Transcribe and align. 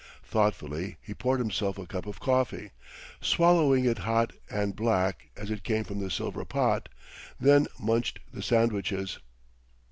Thoughtfully 0.23 0.97
he 0.99 1.13
poured 1.13 1.39
himself 1.39 1.77
a 1.77 1.85
cup 1.85 2.07
of 2.07 2.19
coffee, 2.19 2.71
swallowing 3.21 3.85
it 3.85 3.99
hot 3.99 4.33
and 4.49 4.75
black 4.75 5.29
as 5.37 5.51
it 5.51 5.63
came 5.63 5.83
from 5.83 5.99
the 5.99 6.09
silver 6.09 6.43
pot; 6.43 6.89
then 7.39 7.67
munched 7.79 8.17
the 8.33 8.41
sandwiches. 8.41 9.19